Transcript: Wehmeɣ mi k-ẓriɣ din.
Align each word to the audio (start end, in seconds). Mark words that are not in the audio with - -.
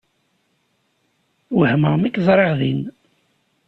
Wehmeɣ 1.57 1.93
mi 1.97 2.09
k-ẓriɣ 2.09 2.51
din. 2.59 2.81